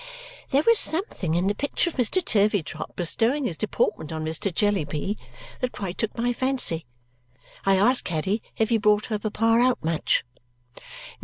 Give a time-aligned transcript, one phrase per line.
[0.49, 2.25] There was something in the picture of Mr.
[2.25, 4.51] Turveydrop bestowing his deportment on Mr.
[4.51, 5.15] Jellyby
[5.59, 6.87] that quite took my fancy.
[7.67, 10.23] I asked Caddy if he brought her papa out much.